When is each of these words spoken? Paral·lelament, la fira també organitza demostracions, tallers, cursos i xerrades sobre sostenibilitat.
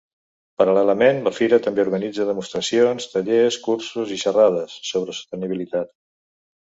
Paral·lelament, 0.61 1.19
la 1.27 1.33
fira 1.39 1.59
també 1.67 1.83
organitza 1.83 2.25
demostracions, 2.29 3.07
tallers, 3.11 3.59
cursos 3.67 4.15
i 4.17 4.21
xerrades 4.25 4.79
sobre 4.93 5.17
sostenibilitat. 5.19 5.93